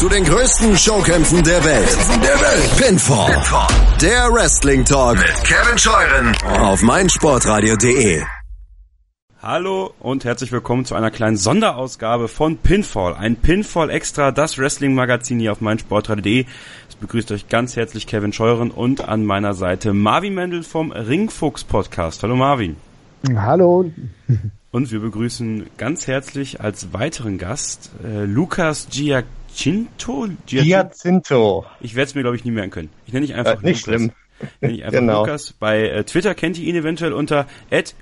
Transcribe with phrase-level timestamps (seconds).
[0.00, 1.98] zu den größten Showkämpfen der Welt.
[2.22, 2.76] Der Welt.
[2.78, 3.34] Pinfall.
[3.34, 3.68] Pinfall.
[4.00, 8.22] Der Wrestling Talk mit Kevin Scheuren auf meinsportradio.de.
[9.42, 13.12] Hallo und herzlich willkommen zu einer kleinen Sonderausgabe von Pinfall.
[13.12, 16.46] Ein Pinfall Extra, das Wrestling Magazin hier auf meinsportradio.de.
[16.88, 21.64] Es begrüßt euch ganz herzlich Kevin Scheuren und an meiner Seite Marvin Mendel vom Ringfuchs
[21.64, 22.22] Podcast.
[22.22, 22.76] Hallo Marvin.
[23.36, 23.92] Hallo.
[24.72, 28.88] Und wir begrüßen ganz herzlich als weiteren Gast äh, Lukas
[29.60, 30.28] Giacinto.
[30.46, 31.66] Giacinto.
[31.80, 32.88] Ich werde es mir, glaube ich, nie merken können.
[33.06, 34.00] Ich nenne dich einfach äh, nicht Lukas.
[34.00, 34.12] schlimm.
[34.62, 35.20] Nenne ich einfach Genau.
[35.20, 35.52] Lukas.
[35.52, 37.46] Bei äh, Twitter kennt ihr ihn eventuell unter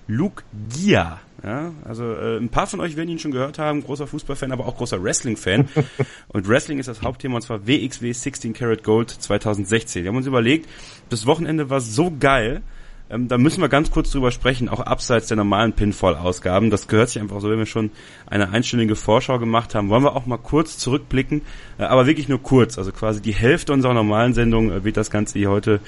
[0.07, 1.21] @lukegia.
[1.43, 4.67] Ja, also äh, ein paar von euch werden ihn schon gehört haben, großer Fußballfan, aber
[4.67, 5.69] auch großer Wrestling-Fan.
[6.29, 10.03] und Wrestling ist das Hauptthema und zwar WXW 16 Karat Gold 2016.
[10.03, 10.69] Wir haben uns überlegt,
[11.11, 12.63] das Wochenende war so geil,
[13.11, 16.71] ähm, da müssen wir ganz kurz drüber sprechen, auch abseits der normalen Pinfall-Ausgaben.
[16.71, 17.91] Das gehört sich einfach so, wenn wir schon
[18.27, 21.43] eine einstündige Vorschau gemacht haben, wollen wir auch mal kurz zurückblicken,
[21.79, 22.79] äh, aber wirklich nur kurz.
[22.79, 25.81] Also quasi die Hälfte unserer normalen Sendung äh, wird das Ganze hier heute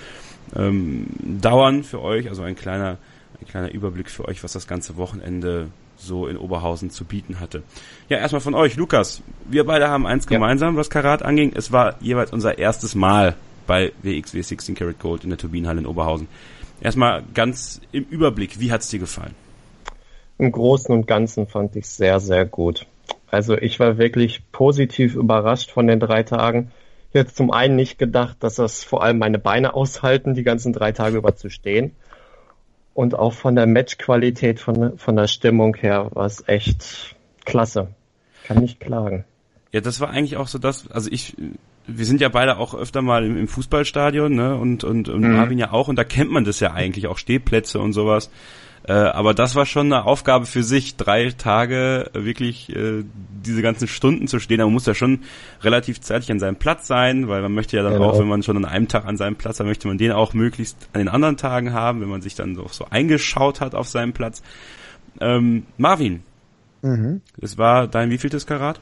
[0.57, 2.29] ähm, dauern für euch.
[2.29, 2.99] Also ein kleiner,
[3.41, 7.63] ein kleiner Überblick für euch, was das ganze Wochenende so in Oberhausen zu bieten hatte.
[8.09, 9.23] Ja, erstmal von euch, Lukas.
[9.49, 10.31] Wir beide haben eins Ja.
[10.31, 11.53] gemeinsam, was Karat anging.
[11.55, 15.87] Es war jeweils unser erstes Mal bei WXW 16 Karat Gold in der Turbinenhalle in
[15.87, 16.27] Oberhausen.
[16.81, 19.35] Erstmal ganz im Überblick, wie hat's dir gefallen?
[20.39, 22.87] Im Großen und Ganzen fand ich sehr, sehr gut.
[23.31, 26.73] Also ich war wirklich positiv überrascht von den drei Tagen.
[27.13, 30.93] Jetzt zum einen nicht gedacht, dass das vor allem meine Beine aushalten, die ganzen drei
[30.93, 31.95] Tage über zu stehen.
[32.95, 37.15] Und auch von der Matchqualität, von, von der Stimmung her war es echt
[37.45, 37.89] klasse.
[38.45, 39.25] Kann nicht klagen.
[39.73, 41.37] Ja, das war eigentlich auch so das, also ich,
[41.87, 45.33] wir sind ja beide auch öfter mal im, im Fußballstadion, ne, und, und, und Mhm.
[45.37, 48.31] Marvin ja auch, und da kennt man das ja eigentlich, auch Stehplätze und sowas.
[48.83, 53.05] Äh, aber das war schon eine Aufgabe für sich, drei Tage wirklich äh,
[53.45, 54.61] diese ganzen Stunden zu stehen.
[54.61, 55.21] Aber man muss ja schon
[55.63, 58.09] relativ zeitig an seinem Platz sein, weil man möchte ja dann Genau.
[58.09, 60.33] auch, wenn man schon an einem Tag an seinem Platz hat, möchte man den auch
[60.33, 63.87] möglichst an den anderen Tagen haben, wenn man sich dann so, so eingeschaut hat auf
[63.87, 64.43] seinem Platz.
[65.21, 66.23] Ähm, Marvin,
[66.83, 67.21] Mhm.
[67.39, 68.81] es war dein wievieltes Karat?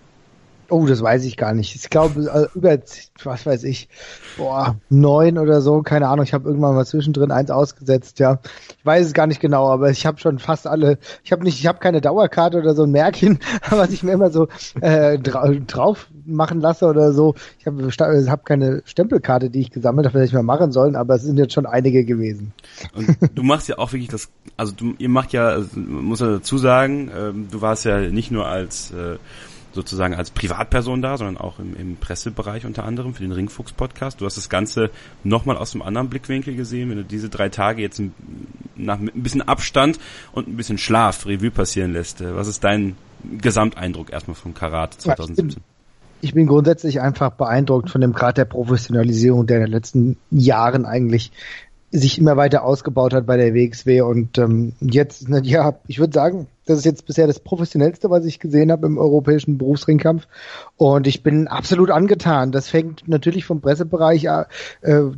[0.70, 1.74] Oh, das weiß ich gar nicht.
[1.74, 2.78] Ich glaube, äh, über,
[3.24, 3.88] was weiß ich,
[4.36, 6.24] boah, neun oder so, keine Ahnung.
[6.24, 8.40] Ich habe irgendwann mal zwischendrin eins ausgesetzt, ja.
[8.78, 11.58] Ich weiß es gar nicht genau, aber ich habe schon fast alle, ich habe nicht,
[11.58, 13.38] ich habe keine Dauerkarte oder so ein Märkchen,
[13.70, 14.48] was ich mir immer so
[14.80, 17.34] äh, dra drauf machen lasse oder so.
[17.58, 21.14] Ich habe hab keine Stempelkarte, die ich gesammelt habe, hätte ich mal machen sollen, aber
[21.14, 22.52] es sind jetzt schon einige gewesen.
[22.94, 26.28] Und du machst ja auch wirklich das, also du, ihr macht ja, also, muss ja
[26.28, 29.16] dazu sagen, ähm, du warst ja nicht nur als äh,
[29.72, 34.20] sozusagen als Privatperson da, sondern auch im, im Pressebereich unter anderem für den Ringfuchs Podcast.
[34.20, 34.90] Du hast das Ganze
[35.24, 38.02] nochmal aus einem anderen Blickwinkel gesehen, wenn du diese drei Tage jetzt
[38.76, 39.98] nach ein bisschen Abstand
[40.32, 42.20] und ein bisschen Schlaf Revue passieren lässt.
[42.20, 42.96] Äh, Was ist dein
[43.40, 45.62] Gesamteindruck erstmal vom Karat 2017?
[46.20, 50.84] ich bin grundsätzlich einfach beeindruckt von dem Grad der Professionalisierung, der in den letzten Jahren
[50.84, 51.32] eigentlich
[51.90, 56.12] sich immer weiter ausgebaut hat bei der WXW und ähm, jetzt, na, ja, ich würde
[56.12, 60.28] sagen, das ist jetzt bisher das professionellste, was ich gesehen habe im europäischen Berufsringkampf.
[60.76, 62.52] Und ich bin absolut angetan.
[62.52, 64.44] Das fängt natürlich vom Pressebereich, äh,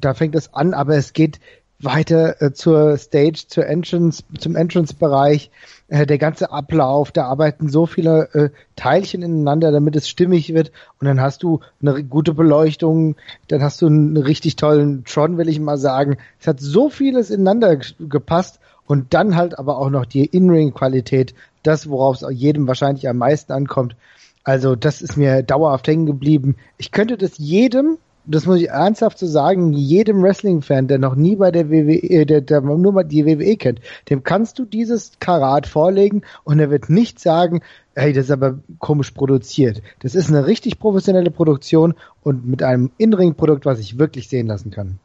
[0.00, 1.40] da fängt es an, aber es geht
[1.80, 5.50] weiter äh, zur Stage, zur Entrance, zum Entrance-Bereich,
[5.90, 10.70] äh, der ganze Ablauf, da arbeiten so viele äh, Teilchen ineinander, damit es stimmig wird
[11.00, 13.16] und dann hast du eine gute Beleuchtung,
[13.48, 16.16] dann hast du einen richtig tollen Tron, will ich mal sagen.
[16.40, 21.34] Es hat so vieles ineinander gepasst und dann halt aber auch noch die In-Ring-Qualität,
[21.64, 23.96] das, worauf es jedem wahrscheinlich am meisten ankommt.
[24.44, 26.56] Also das ist mir dauerhaft hängen geblieben.
[26.78, 27.98] Ich könnte das jedem,
[28.30, 32.24] das muss ich ernsthaft so sagen, jedem Wrestling-Fan, der noch nie bei der WWE, äh,
[32.24, 36.70] der, der nur mal die WWE kennt, dem kannst du dieses Karat vorlegen und er
[36.70, 37.60] wird nicht sagen,
[37.94, 39.82] hey, das ist aber komisch produziert.
[40.00, 44.70] Das ist eine richtig professionelle Produktion und mit einem In-Ring-Produkt, was ich wirklich sehen lassen
[44.70, 44.98] kann.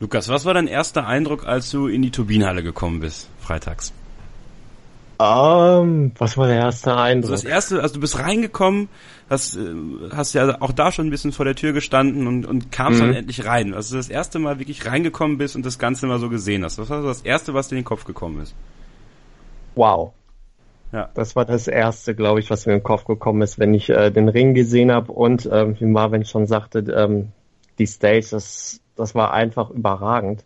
[0.00, 3.92] Lukas, was war dein erster Eindruck, als du in die Turbinenhalle gekommen bist, freitags?
[5.24, 7.30] Ähm, was war der erste Also Eindruck?
[7.30, 8.88] das erste, also du bist reingekommen,
[9.30, 9.60] hast, äh,
[10.14, 13.06] hast ja auch da schon ein bisschen vor der Tür gestanden und, und kamst Mhm.
[13.06, 13.74] dann endlich rein.
[13.74, 16.78] Also das erste Mal wirklich reingekommen bist und das Ganze mal so gesehen hast.
[16.78, 18.54] Was war so das erste, was dir in den Kopf gekommen ist?
[19.74, 20.12] Wow.
[20.92, 21.10] Ja.
[21.14, 23.88] Das war das erste, glaube ich, was mir in den Kopf gekommen ist, wenn ich
[23.88, 27.32] äh, den Ring gesehen habe und ähm, wie Marvin schon sagte, ähm,
[27.78, 30.44] die Stage, das, das war einfach überragend.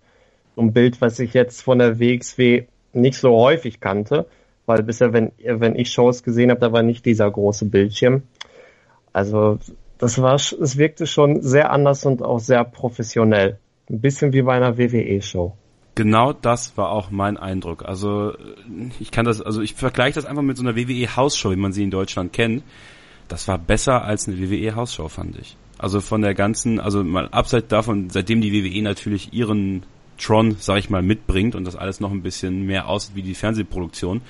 [0.54, 4.26] So ein Bild, was ich jetzt von der WXW nicht so häufig kannte,
[4.66, 8.22] weil bisher, wenn, wenn ich Shows gesehen habe, da war nicht dieser große Bildschirm.
[9.12, 9.58] Also
[9.98, 13.58] das war, es wirkte schon sehr anders und auch sehr professionell.
[13.88, 15.54] Ein bisschen wie bei einer WWE-Show.
[15.94, 17.84] Genau das war auch mein Eindruck.
[17.86, 18.34] Also
[19.00, 21.72] ich kann das, also ich vergleiche das einfach mit so einer WWE Hausshow, wie man
[21.72, 22.62] sie in Deutschland kennt.
[23.28, 25.56] Das war besser als eine WWE Hausshow, fand ich.
[25.78, 29.84] Also von der ganzen, also mal abseits davon, seitdem die WWE natürlich ihren
[30.18, 33.34] Tron, sag ich mal, mitbringt und das alles noch ein bisschen mehr aussieht wie die
[33.34, 34.22] Fernsehproduktion,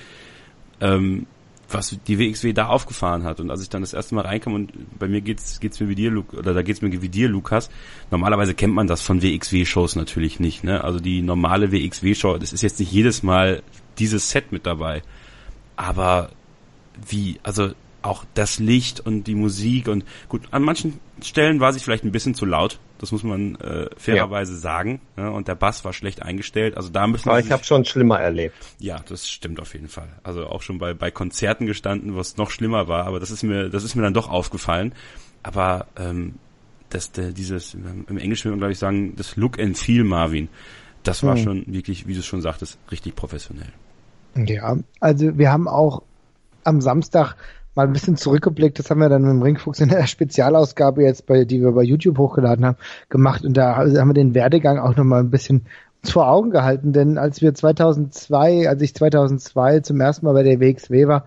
[0.81, 1.25] ähm,
[1.69, 3.39] was die WXW da aufgefahren hat.
[3.39, 5.95] Und als ich dann das erste Mal reinkam und bei mir geht's, geht's mir wie
[5.95, 7.69] dir, Luke, oder da geht's mir wie dir, Lukas.
[8.09, 10.83] Normalerweise kennt man das von WXW-Shows natürlich nicht, ne?
[10.83, 13.63] Also die normale WXW-Show, das ist jetzt nicht jedes Mal
[13.99, 15.01] dieses Set mit dabei.
[15.75, 16.29] Aber
[17.09, 17.71] wie, also
[18.01, 22.11] auch das Licht und die Musik und gut, an manchen Stellen war sie vielleicht ein
[22.11, 24.59] bisschen zu laut, das muss man äh, fairerweise ja.
[24.59, 25.01] sagen.
[25.17, 26.77] Ja, und der Bass war schlecht eingestellt.
[26.77, 28.55] Also da müssen Aber ich habe schon schlimmer erlebt.
[28.79, 30.09] Ja, das stimmt auf jeden Fall.
[30.23, 33.43] Also auch schon bei, bei Konzerten gestanden, wo es noch schlimmer war, aber das ist
[33.43, 34.93] mir, das ist mir dann doch aufgefallen.
[35.43, 36.35] Aber ähm,
[36.89, 40.49] das, der, dieses, im Englischen würde man glaube ich sagen, das Look and Feel Marvin,
[41.03, 41.43] das war hm.
[41.43, 43.71] schon wirklich, wie du es schon sagtest, richtig professionell.
[44.35, 46.03] Ja, also wir haben auch
[46.63, 47.35] am Samstag
[47.77, 51.27] mal ein bisschen zurückgeblickt, das haben wir dann mit dem Ringfuchs in der Spezialausgabe jetzt,
[51.27, 52.77] bei, die wir bei YouTube hochgeladen haben,
[53.07, 53.45] gemacht.
[53.45, 55.67] Und da haben wir den Werdegang auch nochmal ein bisschen
[56.03, 60.59] vor Augen gehalten, denn als wir 2002, als ich 2002 zum ersten Mal bei der
[60.59, 61.25] WXW war,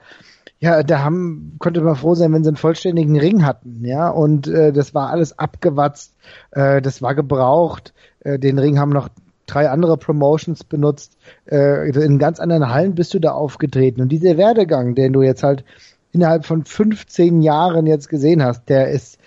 [0.58, 4.46] ja, da haben, konnte man froh sein, wenn sie einen vollständigen Ring hatten, ja, und
[4.46, 6.14] äh, das war alles abgewatzt,
[6.50, 9.08] äh, das war gebraucht, äh, den Ring haben noch
[9.46, 11.16] drei andere Promotions benutzt,
[11.50, 14.00] äh, in ganz anderen Hallen bist du da aufgetreten.
[14.00, 15.64] Und dieser Werdegang, den du jetzt halt
[16.12, 19.18] innerhalb von 15 Jahren jetzt gesehen hast, der ist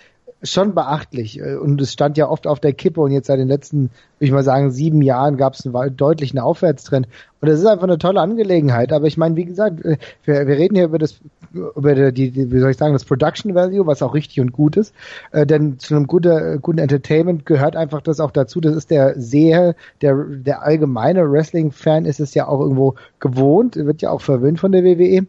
[0.44, 1.40] schon beachtlich.
[1.42, 3.84] Und es stand ja oft auf der Kippe und jetzt seit den letzten,
[4.18, 7.08] würde ich mal sagen, sieben Jahren gab es einen deutlichen Aufwärtstrend.
[7.40, 8.92] Und das ist einfach eine tolle Angelegenheit.
[8.92, 11.20] Aber ich meine, wie gesagt, äh, wir, wir reden hier über das,
[11.52, 14.76] über die, die, wie soll ich sagen, das Production Value, was auch richtig und gut
[14.76, 14.94] ist.
[15.32, 18.60] Äh, denn zu einem guten, guten Entertainment gehört einfach das auch dazu.
[18.60, 24.02] Das ist der Seher, der, der allgemeine Wrestling-Fan ist es ja auch irgendwo gewohnt, wird
[24.02, 25.26] ja auch verwöhnt von der WWE.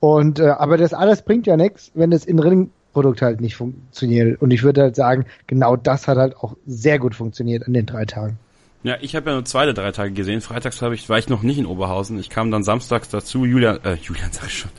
[0.00, 4.40] Und äh, aber das alles bringt ja nichts, wenn das in Ringprodukt halt nicht funktioniert.
[4.40, 7.86] Und ich würde halt sagen, genau das hat halt auch sehr gut funktioniert an den
[7.86, 8.38] drei Tagen.
[8.82, 10.40] Ja, ich habe ja nur zwei der drei Tage gesehen.
[10.40, 12.20] Freitags habe ich, war ich noch nicht in Oberhausen.
[12.20, 13.44] Ich kam dann samstags dazu.
[13.44, 14.70] Julian, äh, Julian sag ich schon.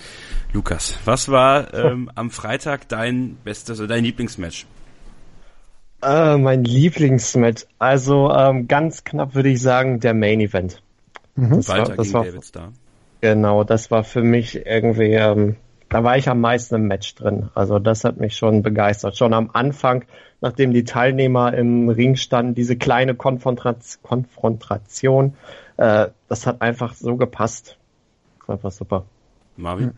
[0.54, 4.66] Lukas, was war ähm, am Freitag dein bestes, oder dein Lieblingsmatch?
[6.02, 7.66] Äh, mein Lieblingsmatch.
[7.80, 10.82] Also ähm, ganz knapp würde ich sagen, der Main Event.
[11.36, 11.58] Mhm.
[11.58, 12.72] Das Walter war, das gegen war, David Starr.
[13.22, 15.56] Genau, das war für mich irgendwie, ähm,
[15.90, 17.50] da war ich am meisten im Match drin.
[17.56, 19.18] Also das hat mich schon begeistert.
[19.18, 20.06] Schon am Anfang,
[20.42, 25.34] nachdem die Teilnehmer im Ring standen, diese kleine Konfrontation, Konfrontation
[25.78, 27.78] äh, das hat einfach so gepasst.
[28.40, 29.06] Das war einfach super.
[29.56, 29.94] Marvin?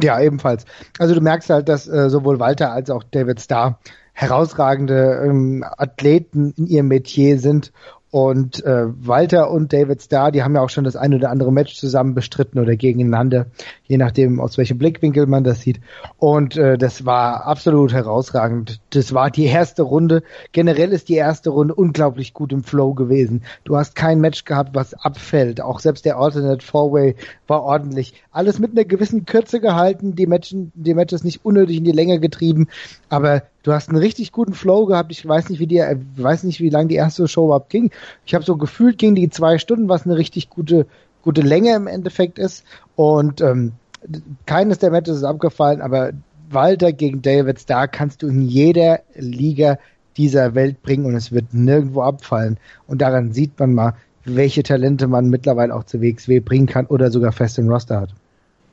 [0.00, 0.64] Ja, ebenfalls.
[0.98, 3.80] Also du merkst halt, dass äh, sowohl Walter als auch David Starr
[4.12, 7.72] herausragende ähm, Athleten in ihrem Metier sind
[8.10, 11.52] und äh, Walter und David Starr, die haben ja auch schon das ein oder andere
[11.52, 13.46] Match zusammen bestritten oder gegeneinander,
[13.84, 15.80] je nachdem, aus welchem Blickwinkel man das sieht.
[16.16, 18.80] Und äh, das war absolut herausragend.
[18.90, 20.22] Das war die erste Runde.
[20.52, 23.42] Generell ist die erste Runde unglaublich gut im Flow gewesen.
[23.64, 25.60] Du hast kein Match gehabt, was abfällt.
[25.60, 27.16] Auch selbst der Alternate Four-Way
[27.46, 28.22] war ordentlich.
[28.32, 32.20] Alles mit einer gewissen Kürze gehalten, die Matches, die Matches nicht unnötig in die Länge
[32.20, 32.68] getrieben,
[33.10, 35.12] aber du hast einen richtig guten Flow gehabt.
[35.12, 35.82] Ich weiß nicht, wie die,
[36.16, 37.90] weiß nicht, wie lange die erste Show überhaupt ging.
[38.24, 40.86] Ich habe so gefühlt ging die zwei Stunden, was eine richtig gute,
[41.22, 42.64] gute Länge im Endeffekt ist.
[42.96, 43.72] Und ähm,
[44.46, 46.12] keines der Matches ist abgefallen, aber
[46.48, 49.78] Walter gegen David Starr kannst du in jeder Liga
[50.16, 52.56] dieser Welt bringen und es wird nirgendwo abfallen.
[52.86, 53.94] Und daran sieht man mal,
[54.24, 58.14] welche Talente man mittlerweile auch zu WXW bringen kann oder sogar fest im Roster hat.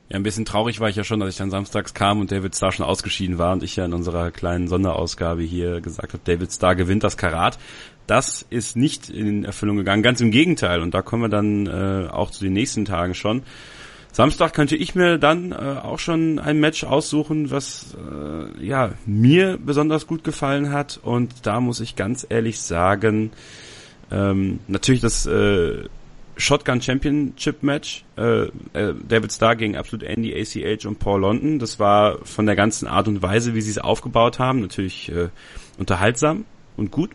[0.10, 2.56] Ja, ein bisschen traurig war ich ja schon, als ich dann samstags kam und David
[2.56, 6.52] Starr schon ausgeschieden war und ich ja in unserer kleinen Sonderausgabe hier gesagt habe, David
[6.52, 7.58] Starr gewinnt das Karat.
[8.06, 10.82] Das ist nicht in Erfüllung gegangen, ganz im Gegenteil.
[10.82, 13.42] Und da kommen wir dann äh, auch zu den nächsten Tagen schon.
[14.12, 19.58] Samstag könnte ich mir dann äh, auch schon ein Match aussuchen, was äh, ja mir
[19.58, 21.00] besonders gut gefallen hat.
[21.02, 23.32] Und da muss ich ganz ehrlich sagen,
[24.12, 25.86] ähm, natürlich das äh,
[26.38, 28.04] Shotgun Championship Match.
[28.18, 31.60] Äh, äh, David Starr gegen Absolute Andy, ACH und Paul London.
[31.60, 35.30] Das war von der ganzen Art und Weise, wie sie es aufgebaut haben, natürlich äh,
[35.77, 36.46] unterhaltsam
[36.77, 37.12] und gut.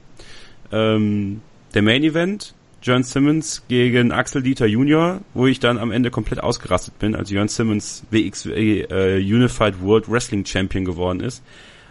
[0.72, 1.42] Ähm,
[1.74, 6.42] der Main Event, Jörn Simmons gegen Axel Dieter Jr., wo ich dann am Ende komplett
[6.42, 11.42] ausgerastet bin, als Jörn Simmons WXW äh, Unified World Wrestling Champion geworden ist.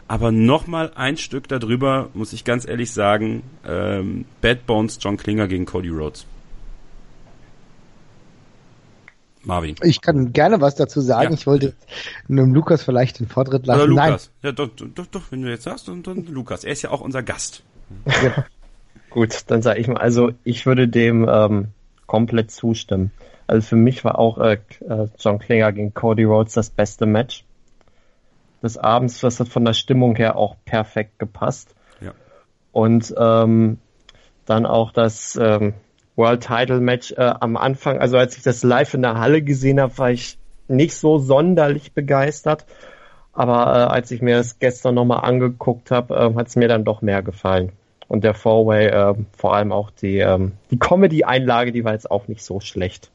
[0.08, 5.48] Aber nochmal ein Stück darüber, muss ich ganz ehrlich sagen, ähm, Bad Bones John Klinger
[5.48, 6.26] gegen Cody Rhodes.
[9.44, 9.76] Marvin.
[9.84, 11.32] Ich kann gerne was dazu sagen.
[11.32, 11.38] Ja.
[11.38, 11.74] Ich wollte
[12.28, 13.82] einem Lukas vielleicht den Vortritt lassen.
[13.82, 14.32] Oder Lukas.
[14.42, 14.50] Nein.
[14.50, 16.64] Ja, doch, doch, doch, wenn du jetzt sagst, dann, dann Lukas.
[16.64, 17.64] Er ist ja auch unser Gast.
[18.06, 18.46] Ja.
[19.10, 21.70] Gut, dann sage ich mal, also ich würde dem ähm,
[22.06, 23.12] komplett zustimmen.
[23.48, 27.44] Also für mich war auch äh, äh John Klinger gegen Cody Rhodes das beste Match
[28.62, 29.22] des Abends.
[29.22, 31.74] Das hat von der Stimmung her auch perfekt gepasst.
[32.72, 33.80] Und ähm,
[34.46, 35.74] dann auch das ähm,
[36.20, 39.80] World Title Match äh, am Anfang, also als ich das live in der Halle gesehen
[39.80, 42.66] habe, war ich nicht so sonderlich begeistert.
[43.34, 46.84] Aber äh, als ich mir das gestern nochmal angeguckt habe, äh, hat es mir dann
[46.84, 47.72] doch mehr gefallen.
[48.10, 52.28] Und der Four-Way, äh, vor allem auch die, ähm, die Comedy-Einlage, die war jetzt auch
[52.28, 53.10] nicht so schlecht.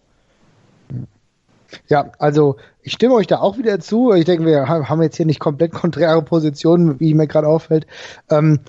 [1.89, 4.13] Ja, also ich stimme euch da auch wieder zu.
[4.13, 7.87] Ich denke, wir haben jetzt hier nicht komplett konträre Positionen, wie mir gerade auffällt.
[8.31, 8.61] Ähm,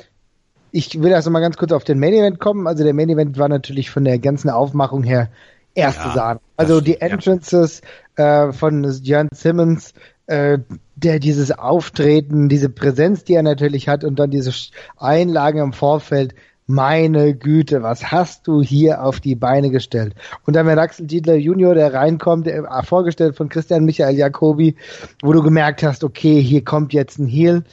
[0.75, 2.67] ich will erst mal ganz kurz auf den Main Event kommen.
[2.67, 5.29] Also der Main Event war natürlich von der ganzen Aufmachung her
[5.74, 6.39] erste ja, Sahne.
[6.58, 7.82] Also die Entrances
[8.17, 8.50] ja.
[8.50, 9.94] äh, von Jan Simmons,
[10.27, 10.58] äh,
[10.96, 14.51] der dieses Auftreten, diese Präsenz, die er natürlich hat und dann diese
[14.98, 16.36] Einlagen im Vorfeld,
[16.67, 20.13] meine Güte, was hast du hier auf die Beine gestellt?
[20.46, 24.75] Und dann mit Axel Dietler Junior, der reinkommt, der, äh, vorgestellt von Christian Michael Jacobi,
[25.22, 27.63] wo du gemerkt hast, okay, hier kommt jetzt ein Heel.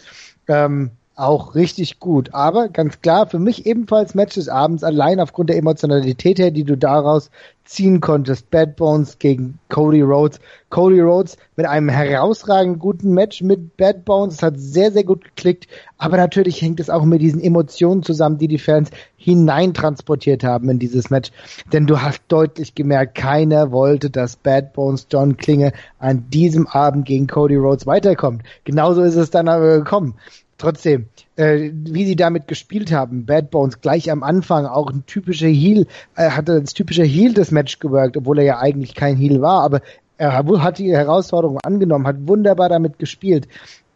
[0.46, 2.34] Ähm, auch richtig gut.
[2.34, 6.64] Aber ganz klar, für mich ebenfalls Match des Abends, allein aufgrund der Emotionalität her, die
[6.64, 7.30] du daraus
[7.64, 8.50] ziehen konntest.
[8.50, 10.40] Bad Bones gegen Cody Rhodes.
[10.68, 14.34] Cody Rhodes mit einem herausragend guten Match mit Bad Bones.
[14.34, 15.68] Es hat sehr, sehr gut geklickt.
[15.96, 20.80] Aber natürlich hängt es auch mit diesen Emotionen zusammen, die die Fans hineintransportiert haben in
[20.80, 21.30] dieses Match.
[21.72, 27.06] Denn du hast deutlich gemerkt, keiner wollte, dass Bad Bones John Klinge an diesem Abend
[27.06, 28.42] gegen Cody Rhodes weiterkommt.
[28.64, 30.16] Genauso ist es dann aber gekommen
[30.62, 35.48] trotzdem, äh, wie sie damit gespielt haben, Bad Bones gleich am Anfang auch ein typischer
[35.48, 39.42] Heel, äh, hatte das typische Heel des Match gewirkt, obwohl er ja eigentlich kein Heel
[39.42, 39.80] war, aber
[40.18, 43.48] er hat die Herausforderung angenommen, hat wunderbar damit gespielt.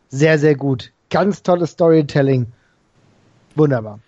[0.08, 0.90] Sehr, sehr gut.
[1.08, 2.46] Ganz tolles Storytelling.
[3.54, 4.00] Wunderbar.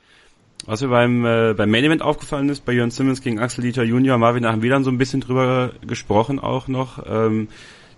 [0.67, 3.85] Was mir beim, äh, beim Main Event aufgefallen ist, bei Jörn Simmons gegen Axel Dieter
[3.85, 7.05] Junior, Marvin, da haben wir dann so ein bisschen drüber gesprochen auch noch.
[7.09, 7.49] Ähm,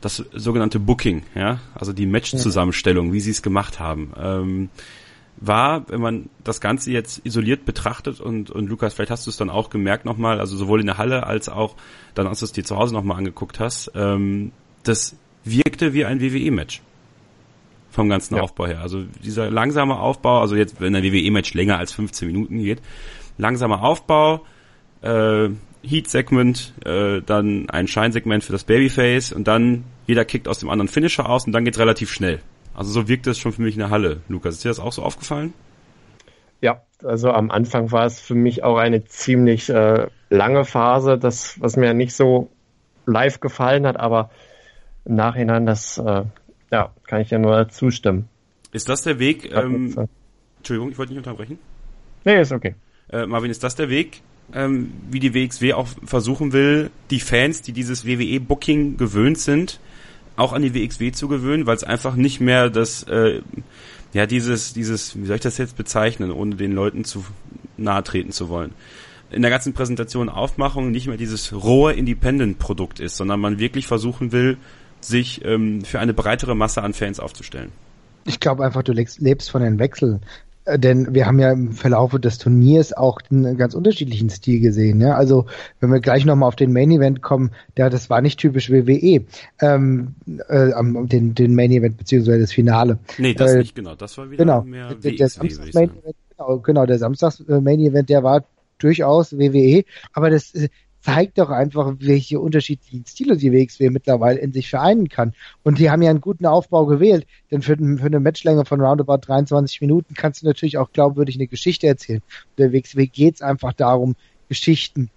[0.01, 4.69] das sogenannte Booking, ja, also die Match-Zusammenstellung, wie sie es gemacht haben, ähm,
[5.37, 9.37] war, wenn man das Ganze jetzt isoliert betrachtet und, und Lukas, vielleicht hast du es
[9.37, 11.77] dann auch gemerkt nochmal, also sowohl in der Halle als auch
[12.15, 14.53] dann, als du es dir zu Hause nochmal angeguckt hast, ähm,
[14.83, 16.83] das wirkte wie ein WWE-Match
[17.91, 18.43] vom ganzen ja.
[18.43, 18.81] Aufbau her.
[18.81, 22.81] Also dieser langsame Aufbau, also jetzt, wenn ein WWE-Match länger als 15 Minuten geht,
[23.39, 24.45] langsamer Aufbau,
[25.03, 25.49] äh,
[25.83, 30.89] Heat-Segment, äh, dann ein Shine-Segment für das Babyface und dann jeder kickt aus dem anderen
[30.89, 32.41] Finisher aus und dann geht's relativ schnell.
[32.75, 34.21] Also so wirkt es schon für mich in der Halle.
[34.29, 35.53] Lukas, ist dir das auch so aufgefallen?
[36.61, 41.61] Ja, also am Anfang war es für mich auch eine ziemlich äh, lange Phase, das,
[41.61, 42.51] was mir nicht so
[43.07, 44.31] live gefallen hat, aber
[45.05, 46.25] im Nachhinein, das äh,
[46.71, 48.29] ja, kann ich ja nur zustimmen.
[48.73, 49.51] Ist das der Weg?
[49.53, 50.09] Ähm,
[50.59, 51.59] Entschuldigung, ich wollte nicht unterbrechen.
[52.25, 52.75] Nee, ist okay.
[53.11, 54.23] Äh, Marvin, ist das der Weg,
[54.55, 59.81] ähm, wie die WXW auch versuchen will, die Fans, die dieses WWE-Booking gewöhnt sind,
[60.37, 63.43] auch an die WXW zu gewöhnen, weil es einfach nicht mehr das, äh,
[64.13, 67.25] ja, dieses, dieses, wie soll ich das jetzt bezeichnen, ohne den Leuten zu
[67.77, 68.73] nahe treten zu wollen.
[69.31, 74.33] In der ganzen Präsentation Aufmachung nicht mehr dieses rohe Independent-Produkt ist, sondern man wirklich versuchen
[74.33, 74.57] will,
[75.01, 77.71] sich ähm, für eine breitere Masse an Fans aufzustellen.
[78.25, 80.21] Ich glaube einfach, du lebst von den Wechseln.
[80.65, 85.01] Äh, denn wir haben ja im Verlauf des Turniers auch einen ganz unterschiedlichen Stil gesehen.
[85.01, 85.15] Ja?
[85.15, 85.47] Also
[85.81, 89.25] wenn wir gleich nochmal auf den Main Event kommen, der, das war nicht typisch WWE,
[89.61, 90.15] ähm,
[90.49, 90.71] äh,
[91.07, 92.99] den, den Main Event beziehungsweise das Finale.
[93.19, 93.95] Nee, das äh, nicht genau.
[93.95, 97.61] Das war wieder genau, mehr der, der Samstags Main Event, genau, genau, der Samstags äh,
[97.61, 98.45] Main Event, der war
[98.79, 100.69] durchaus WWE, aber das äh,
[101.01, 105.33] zeigt doch einfach, welche unterschiedlichen Stile die WXW mittlerweile in sich vereinen kann.
[105.63, 109.19] Und die haben ja einen guten Aufbau gewählt, denn für, für eine Matchlänge von roundabout
[109.27, 112.23] 23 Minuten kannst du natürlich auch glaubwürdig eine Geschichte erzählen.
[112.51, 114.15] Und der WXW geht es einfach darum,
[114.49, 115.11] Geschichten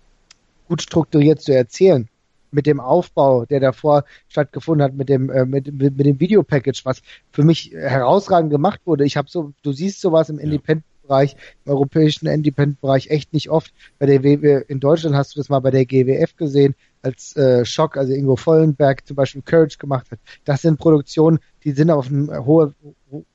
[0.68, 2.08] gut strukturiert zu erzählen.
[2.52, 6.86] Mit dem Aufbau, der davor stattgefunden hat, mit dem äh, mit, mit, mit dem Videopackage,
[6.86, 9.06] was für mich herausragend gemacht wurde.
[9.06, 13.74] Ich habe so, du siehst sowas im Independent Bereich, im europäischen Independent-Bereich echt nicht oft.
[14.00, 17.66] Bei der WW in Deutschland hast du das mal bei der GWF gesehen, als äh,
[17.66, 20.20] Schock, also Ingo Vollenberg zum Beispiel Courage gemacht hat.
[20.46, 22.74] Das sind Produktionen, die sind auf einem hohen,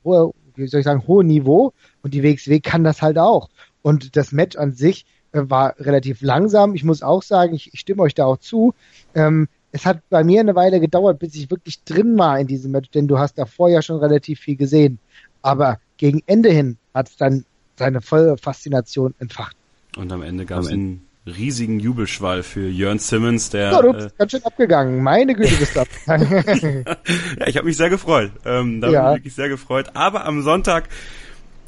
[0.05, 1.73] hohe, wie soll ich sagen, hohen Niveau
[2.03, 3.49] und die WXW kann das halt auch.
[3.83, 6.75] Und das Match an sich äh, war relativ langsam.
[6.75, 8.75] Ich muss auch sagen, ich, ich stimme euch da auch zu.
[9.15, 12.73] Ähm, es hat bei mir eine Weile gedauert, bis ich wirklich drin war in diesem
[12.73, 14.99] Match, denn du hast davor ja schon relativ viel gesehen.
[15.43, 17.45] Aber gegen Ende hin hat es dann
[17.79, 19.57] seine volle Faszination entfacht.
[19.97, 23.73] Und am Ende gab es einen riesigen Jubelschwall für Jörn Simmons, der.
[23.73, 25.03] Ja, du bist äh, ganz schön abgegangen.
[25.03, 26.85] Meine Güte, bist du abgegangen.
[27.39, 28.33] ja, ich habe mich sehr gefreut.
[28.45, 29.03] Ähm, da ja.
[29.03, 29.91] habe ich wirklich sehr gefreut.
[29.95, 30.89] Aber am Sonntag,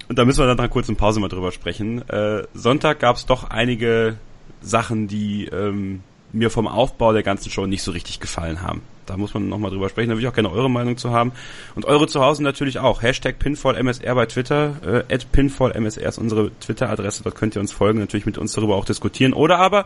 [0.09, 3.17] und da müssen wir dann nach kurz in Pause mal drüber sprechen, äh, Sonntag gab
[3.17, 4.17] es doch einige
[4.62, 6.02] Sachen, die ähm,
[6.33, 9.71] mir vom Aufbau der ganzen Show nicht so richtig gefallen haben da muss man nochmal
[9.71, 10.09] drüber sprechen.
[10.09, 11.33] Da würde ich auch gerne eure Meinung zu haben.
[11.75, 13.02] Und eure zu Hause natürlich auch.
[13.02, 15.05] Hashtag PinfallMSR bei Twitter.
[15.09, 17.25] Äh, PinfallMSR ist unsere Twitter-Adresse.
[17.25, 19.33] Dort könnt ihr uns folgen, natürlich mit uns darüber auch diskutieren.
[19.33, 19.85] Oder aber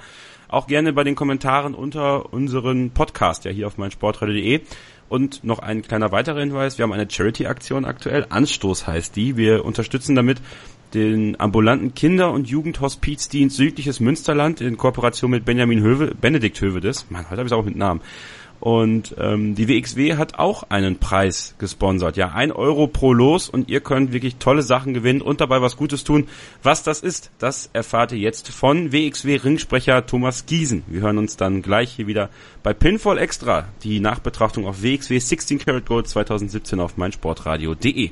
[0.49, 4.61] auch gerne bei den Kommentaren unter unseren Podcast, ja hier auf meinsportradio.de.
[5.09, 9.37] Und noch ein kleiner weiterer Hinweis, wir haben eine Charity-Aktion aktuell, Anstoß heißt die.
[9.37, 10.41] Wir unterstützen damit
[10.95, 17.07] den ambulanten Kinder- und Jugendhospizdienst Südliches Münsterland in Kooperation mit Benjamin Höwe, Benedikt Hövedes.
[17.11, 18.01] Mann, heute habe ich es auch mit Namen.
[18.61, 22.17] Und ähm, die WXW hat auch einen Preis gesponsert.
[22.17, 25.77] Ja, ein Euro pro Los und ihr könnt wirklich tolle Sachen gewinnen und dabei was
[25.77, 26.29] Gutes tun.
[26.63, 30.83] Was das ist, das erfahrt ihr jetzt von WXW-Ringsprecher Thomas Giesen.
[30.87, 32.31] Wir hören uns dann gleich hier wieder
[32.63, 38.11] bei Pinfall Extra, die Nachbetrachtung auf WXW 16 Karat Gold 2017 auf meinsportradio.de.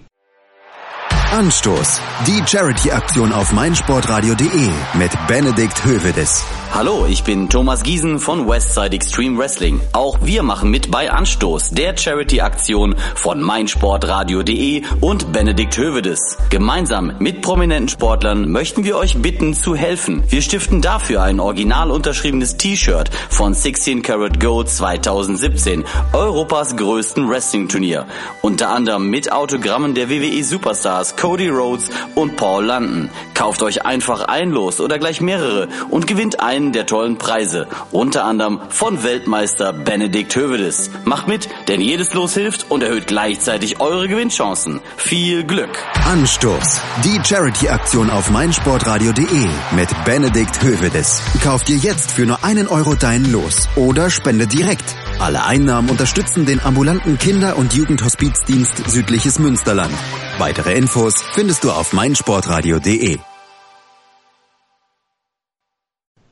[1.32, 2.00] Anstoß.
[2.26, 4.68] Die Charity-Aktion auf meinsportradio.de
[4.99, 6.44] mit Benedikt Hövedes.
[6.75, 9.79] Hallo, ich bin Thomas Giesen von Westside Extreme Wrestling.
[9.93, 16.38] Auch wir machen mit bei Anstoß, der Charity-Aktion von meinsportradio.de und Benedikt Hövedes.
[16.49, 20.23] Gemeinsam mit prominenten Sportlern möchten wir euch bitten zu helfen.
[20.31, 28.07] Wir stiften dafür ein original unterschriebenes T-Shirt von 16 Karat Gold 2017, Europas größten Wrestling-Turnier.
[28.41, 33.11] Unter anderem mit Autogrammen der WWE Superstars Cody Rhodes und Paul London.
[33.35, 38.25] Kauft euch einfach ein Los oder gleich mehrere und gewinnt einen der tollen Preise, unter
[38.25, 40.90] anderem von Weltmeister Benedikt Hövedes.
[41.04, 44.81] Macht mit, denn jedes Los hilft und erhöht gleichzeitig eure Gewinnchancen.
[44.97, 45.71] Viel Glück!
[46.07, 46.81] Anstoß.
[47.04, 51.21] Die Charity-Aktion auf meinsportradio.de mit Benedikt Hövedes.
[51.42, 54.95] Kauft dir jetzt für nur einen Euro dein Los oder spende direkt.
[55.19, 59.95] Alle Einnahmen unterstützen den ambulanten Kinder- und Jugendhospizdienst Südliches Münsterland.
[60.38, 63.19] Weitere Infos findest du auf meinsportradio.de.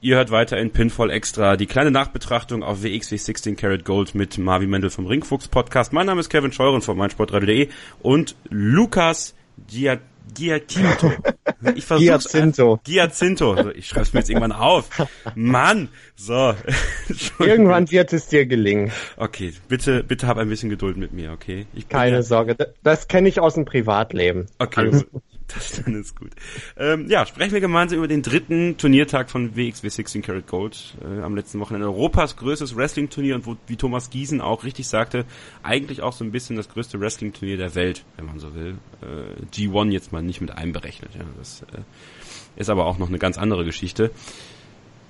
[0.02, 4.38] Ihr hört weiter in Pinfall Extra die kleine Nachbetrachtung auf WXW 16 Karat Gold mit
[4.38, 5.92] Marvin Mendel vom Ringfuchs Podcast.
[5.92, 7.68] Mein Name ist Kevin Scheuren von meinsportradio.de
[8.00, 9.34] und Lukas
[9.68, 10.00] Giat
[10.32, 11.12] Giacinto.
[11.74, 12.80] Ich Giacinto.
[12.82, 13.52] Giacinto.
[13.52, 14.88] Also ich schreibe es mir jetzt irgendwann auf.
[15.34, 15.88] Mann.
[16.16, 16.54] So.
[17.38, 18.92] Irgendwann wird es dir gelingen.
[19.18, 21.66] Okay, bitte, bitte hab ein bisschen Geduld mit mir, okay?
[21.90, 22.56] Keine ja, Sorge.
[22.82, 24.46] Das, kenne ich aus dem Privatleben.
[24.58, 24.80] Okay.
[24.80, 25.06] Alles.
[25.54, 26.30] Das dann ist gut.
[26.76, 31.22] Ähm, ja, sprechen wir gemeinsam über den dritten Turniertag von WXW 16 Karat Gold äh,
[31.22, 31.86] am letzten Wochenende.
[31.86, 35.24] Europas größtes Wrestling-Turnier und wo, wie Thomas Giesen auch richtig sagte,
[35.62, 38.76] eigentlich auch so ein bisschen das größte Wrestling-Turnier der Welt, wenn man so will.
[39.02, 41.10] Äh, G1 jetzt mal nicht mit einberechnet.
[41.14, 44.10] Ja, das äh, ist aber auch noch eine ganz andere Geschichte.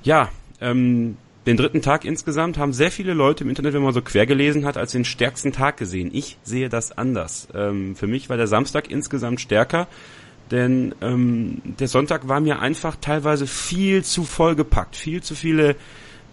[0.02, 4.02] Ja, ähm, den dritten Tag insgesamt haben sehr viele Leute im Internet, wenn man so
[4.02, 6.10] quer gelesen hat, als den stärksten Tag gesehen.
[6.12, 7.48] Ich sehe das anders.
[7.54, 9.88] Ähm, für mich war der Samstag insgesamt stärker.
[10.50, 15.76] Denn ähm, der Sonntag war mir einfach teilweise viel zu vollgepackt, viel zu viele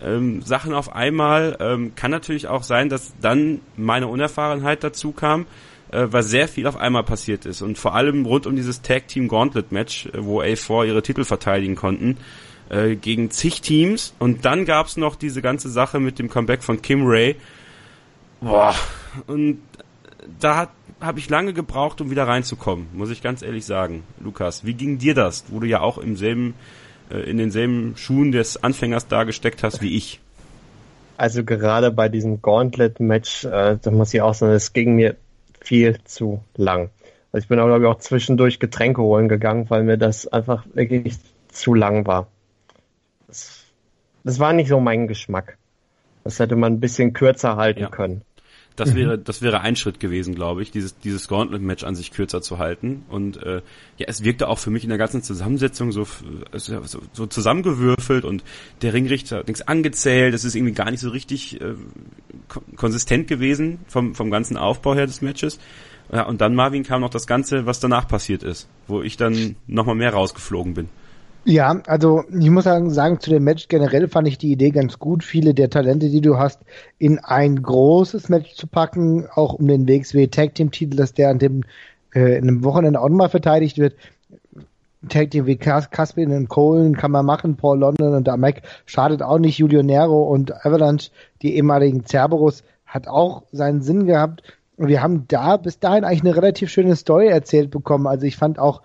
[0.02, 1.58] ähm, Sachen auf einmal.
[1.60, 5.46] Ähm, kann natürlich auch sein, dass dann meine Unerfahrenheit dazu kam,
[5.92, 7.62] äh, weil sehr viel auf einmal passiert ist.
[7.62, 11.24] Und vor allem rund um dieses Tag Team Gauntlet Match, äh, wo A4 ihre Titel
[11.24, 12.18] verteidigen konnten,
[12.70, 14.16] äh, gegen zig Teams.
[14.18, 17.36] Und dann gab's noch diese ganze Sache mit dem Comeback von Kim Ray.
[18.42, 18.76] Boah.
[19.28, 19.62] Und
[20.40, 24.04] da hat habe ich lange gebraucht, um wieder reinzukommen, muss ich ganz ehrlich sagen.
[24.20, 26.56] Lukas, wie ging dir das, wo du ja auch im selben,
[27.12, 30.20] äh, in denselben Schuhen des Anfängers da gesteckt hast wie ich?
[31.18, 35.16] Also gerade bei diesem Gauntlet-Match, äh, da muss ich auch sagen, es ging mir
[35.62, 36.90] viel zu lang.
[37.32, 40.66] Also ich bin auch, glaube ich, auch zwischendurch Getränke holen gegangen, weil mir das einfach
[40.74, 41.18] wirklich
[41.50, 42.28] zu lang war.
[43.28, 43.66] Das,
[44.24, 45.58] das war nicht so mein Geschmack.
[46.24, 47.90] Das hätte man ein bisschen kürzer halten ja.
[47.90, 48.22] können.
[48.78, 52.44] Das wäre, das wäre ein Schritt gewesen, glaube ich, dieses, dieses Gauntlet-Match an sich kürzer
[52.44, 53.04] zu halten.
[53.10, 53.64] Und äh,
[53.98, 56.06] ja, es wirkte auch für mich in der ganzen Zusammensetzung so,
[56.54, 58.44] so, so zusammengewürfelt und
[58.84, 60.36] der Ringrichter hat nichts angezählt.
[60.36, 61.74] Es ist irgendwie gar nicht so richtig äh,
[62.76, 65.58] konsistent gewesen vom, vom ganzen Aufbau her des Matches.
[66.14, 69.56] Ja, und dann, Marvin, kam noch das Ganze, was danach passiert ist, wo ich dann
[69.66, 70.90] nochmal mehr rausgeflogen bin.
[71.50, 75.24] Ja, also ich muss sagen, zu dem Match generell fand ich die Idee ganz gut,
[75.24, 76.60] viele der Talente, die du hast,
[76.98, 81.30] in ein großes Match zu packen, auch um den WXW Tag Team Titel, dass der
[81.30, 81.64] an dem
[82.14, 83.96] äh, in einem Wochenende auch nochmal verteidigt wird.
[85.08, 89.40] Tag Team wie Caspian und Colen kann man machen, Paul London und Mac schadet auch
[89.40, 94.44] nicht, Julio Nero und Avalanche, die ehemaligen Cerberus, hat auch seinen Sinn gehabt.
[94.76, 98.06] Und wir haben da bis dahin eigentlich eine relativ schöne Story erzählt bekommen.
[98.06, 98.82] Also ich fand auch,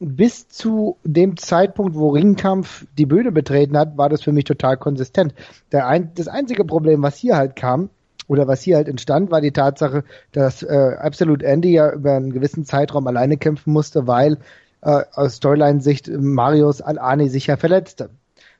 [0.00, 4.78] bis zu dem Zeitpunkt, wo Ringkampf die Bühne betreten hat, war das für mich total
[4.78, 5.34] konsistent.
[5.70, 7.90] Ein, das einzige Problem, was hier halt kam,
[8.26, 12.32] oder was hier halt entstand, war die Tatsache, dass äh, Absolute Andy ja über einen
[12.32, 14.38] gewissen Zeitraum alleine kämpfen musste, weil
[14.82, 18.10] äh, aus Storyline-Sicht Marius Al-Ani sich ja verletzte.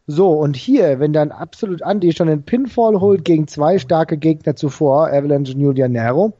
[0.09, 4.57] So, und hier, wenn dann absolut Andy schon einen Pinfall holt gegen zwei starke Gegner
[4.57, 6.33] zuvor, Avalanche und Julian Nero,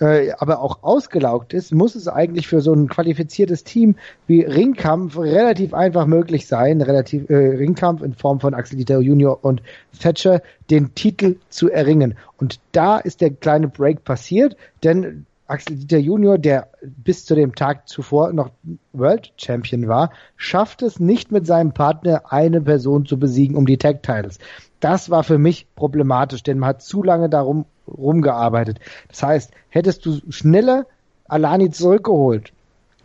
[0.00, 5.18] äh, aber auch ausgelaugt ist, muss es eigentlich für so ein qualifiziertes Team wie Ringkampf
[5.18, 9.62] relativ einfach möglich sein, relativ äh, Ringkampf in Form von Axel Dieter Junior und
[10.00, 12.14] Thatcher den Titel zu erringen.
[12.36, 17.54] Und da ist der kleine Break passiert, denn Axel Dieter Junior, der bis zu dem
[17.54, 18.50] Tag zuvor noch
[18.92, 23.78] World Champion war, schafft es nicht mit seinem Partner eine Person zu besiegen um die
[23.78, 24.38] Tag Titles.
[24.80, 28.78] Das war für mich problematisch, denn man hat zu lange darum rumgearbeitet.
[29.08, 30.86] Das heißt, hättest du schneller
[31.26, 32.52] Alani zurückgeholt,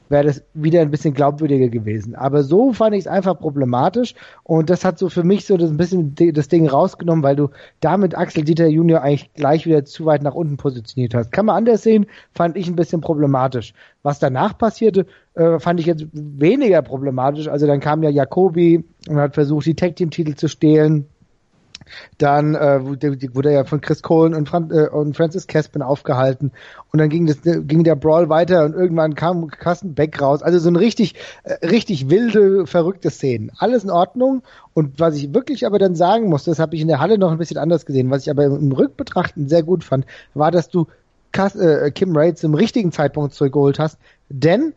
[0.09, 2.15] wäre das wieder ein bisschen glaubwürdiger gewesen.
[2.15, 5.77] Aber so fand ich es einfach problematisch und das hat so für mich so ein
[5.77, 10.21] bisschen das Ding rausgenommen, weil du damit Axel Dieter Junior eigentlich gleich wieder zu weit
[10.21, 11.31] nach unten positioniert hast.
[11.31, 13.73] Kann man anders sehen, fand ich ein bisschen problematisch.
[14.03, 17.47] Was danach passierte, äh, fand ich jetzt weniger problematisch.
[17.47, 21.07] Also dann kam ja Jacobi und hat versucht, die Tag Team Titel zu stehlen.
[22.17, 26.52] Dann äh, wurde er ja von Chris Cohen und, Fran äh, und Francis Caspin aufgehalten.
[26.91, 30.43] Und dann ging, das, ging der Brawl weiter und irgendwann kam Carsten Beck raus.
[30.43, 33.52] Also so ein richtig, äh, richtig wilde, verrückte Szenen.
[33.58, 34.43] Alles in Ordnung.
[34.74, 37.32] Und was ich wirklich aber dann sagen muss, das habe ich in der Halle noch
[37.32, 40.88] ein bisschen anders gesehen, was ich aber im Rückbetrachten sehr gut fand, war, dass du
[41.32, 43.98] Kas äh, Kim Ray zum richtigen Zeitpunkt zurückgeholt hast.
[44.30, 44.74] Denn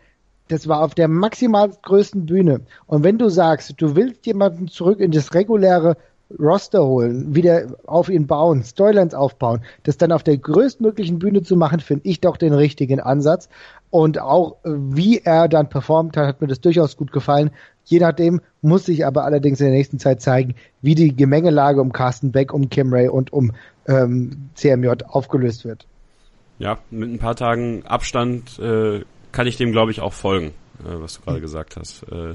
[0.49, 2.61] das war auf der maximal größten Bühne.
[2.87, 5.97] Und wenn du sagst, du willst jemanden zurück in das reguläre
[6.39, 11.57] Roster holen, wieder auf ihn bauen, Storylines aufbauen, das dann auf der größtmöglichen Bühne zu
[11.57, 13.49] machen, finde ich doch den richtigen Ansatz.
[13.91, 17.51] Und auch äh, wie er dann performt hat, hat mir das durchaus gut gefallen.
[17.85, 21.93] Je nachdem muss sich aber allerdings in der nächsten Zeit zeigen, wie die Gemengelage um
[21.93, 23.53] Carsten Beck, um Kim Ray und um
[23.87, 25.87] ähm, CMJ aufgelöst wird.
[26.59, 30.49] Ja, mit ein paar Tagen Abstand äh, kann ich dem, glaube ich, auch folgen,
[30.81, 31.43] äh, was du gerade mhm.
[31.43, 32.03] gesagt hast.
[32.11, 32.35] Äh,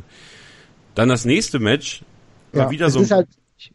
[0.95, 2.04] dann das nächste Match
[2.54, 2.99] ja, wieder so.
[2.99, 3.27] Ist halt,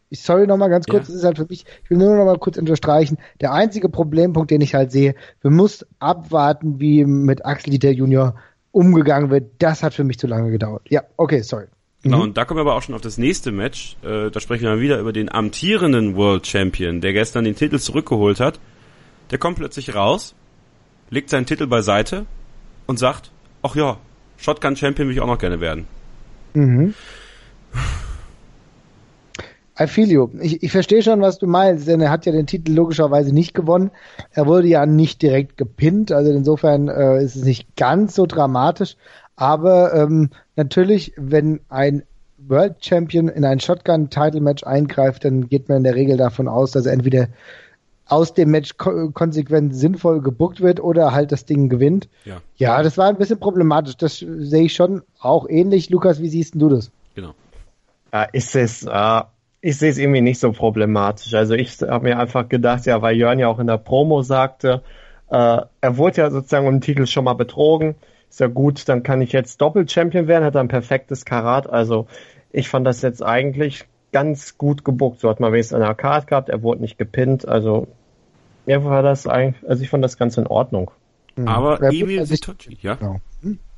[0.09, 1.13] ich, sorry nochmal ganz kurz, ja.
[1.13, 4.61] das ist halt für mich, ich will nur nochmal kurz unterstreichen, der einzige Problempunkt, den
[4.61, 8.35] ich halt sehe, wir müssen abwarten, wie mit Axel Dieter Junior
[8.71, 9.51] umgegangen wird.
[9.59, 10.83] Das hat für mich zu lange gedauert.
[10.89, 11.65] Ja, okay, sorry.
[12.03, 12.23] Genau, mhm.
[12.23, 13.97] und da kommen wir aber auch schon auf das nächste Match.
[14.03, 17.79] Äh, da sprechen wir dann wieder über den amtierenden World Champion, der gestern den Titel
[17.79, 18.59] zurückgeholt hat.
[19.31, 20.35] Der kommt plötzlich raus,
[21.09, 22.25] legt seinen Titel beiseite
[22.85, 23.97] und sagt, ach ja,
[24.37, 25.87] Shotgun Champion will ich auch noch gerne werden.
[26.53, 26.93] Mhm.
[29.79, 30.29] I feel you.
[30.41, 33.53] Ich, ich verstehe schon, was du meinst, denn er hat ja den Titel logischerweise nicht
[33.53, 33.91] gewonnen.
[34.31, 38.95] Er wurde ja nicht direkt gepinnt, also insofern äh, ist es nicht ganz so dramatisch.
[39.35, 42.03] Aber ähm, natürlich, wenn ein
[42.37, 46.85] World Champion in ein Shotgun-Title-Match eingreift, dann geht man in der Regel davon aus, dass
[46.85, 47.27] er entweder
[48.07, 52.07] aus dem Match ko konsequent sinnvoll gebuckt wird oder halt das Ding gewinnt.
[52.25, 52.41] Ja.
[52.55, 53.97] ja, das war ein bisschen problematisch.
[53.97, 55.89] Das sehe ich schon auch ähnlich.
[55.89, 56.89] Lukas, wie siehst du das?
[57.15, 57.33] Genau.
[58.13, 59.21] Ja, ist es, äh,
[59.61, 61.33] ich sehe es irgendwie nicht so problematisch.
[61.33, 64.83] Also ich habe mir einfach gedacht, ja, weil Jörn ja auch in der Promo sagte,
[65.29, 67.95] äh, er wurde ja sozusagen um den Titel schon mal betrogen.
[68.29, 71.69] Ist ja gut, dann kann ich jetzt Doppel-Champion werden, hat er ein perfektes Karat.
[71.69, 72.07] Also
[72.51, 75.19] ich fand das jetzt eigentlich ganz gut gebuckt.
[75.19, 77.47] So hat man wenigstens eine Card gehabt, er wurde nicht gepinnt.
[77.47, 77.87] Also
[78.65, 80.91] mir war das eigentlich, also ich fand das ganz in Ordnung.
[81.35, 81.47] Mhm.
[81.47, 82.95] Aber Emil Sitochi, ja?
[82.95, 83.21] Genau.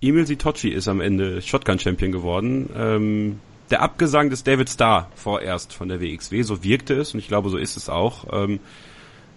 [0.01, 2.69] Emil Sitochi ist am Ende Shotgun-Champion geworden.
[2.75, 3.39] Ähm,
[3.69, 7.49] der Abgesang des David Starr vorerst von der WXW, so wirkte es und ich glaube,
[7.49, 8.25] so ist es auch.
[8.31, 8.59] Ähm,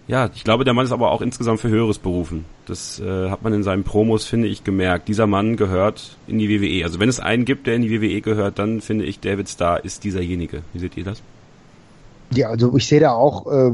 [0.07, 2.43] ja, ich glaube, der Mann ist aber auch insgesamt für Höheres berufen.
[2.65, 5.07] Das äh, hat man in seinen Promos, finde ich, gemerkt.
[5.07, 6.83] Dieser Mann gehört in die WWE.
[6.83, 9.85] Also wenn es einen gibt, der in die WWE gehört, dann finde ich, David Starr
[9.85, 10.61] ist dieserjenige.
[10.73, 11.21] Wie seht ihr das?
[12.31, 13.71] Ja, also ich sehe da auch äh,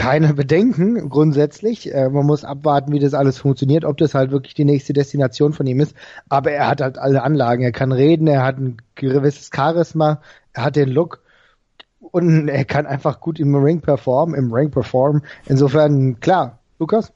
[0.00, 1.92] keine Bedenken grundsätzlich.
[1.94, 5.52] Äh, man muss abwarten, wie das alles funktioniert, ob das halt wirklich die nächste Destination
[5.52, 5.94] von ihm ist.
[6.30, 7.62] Aber er hat halt alle Anlagen.
[7.62, 10.22] Er kann reden, er hat ein gewisses Charisma,
[10.54, 11.22] er hat den Look
[12.00, 15.22] und er kann einfach gut im Ring performen, im Ring performen.
[15.46, 16.58] Insofern, klar.
[16.78, 17.12] Lukas?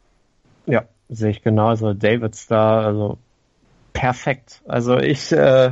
[0.67, 1.95] Ja, sehe ich genauso.
[1.95, 3.17] David Star, also
[3.95, 4.61] perfekt.
[4.67, 5.71] Also ich äh,